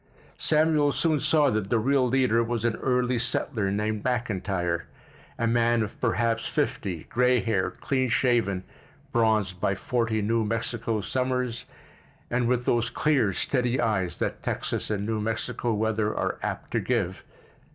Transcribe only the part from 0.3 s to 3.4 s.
Samuel soon saw that the real leader was an early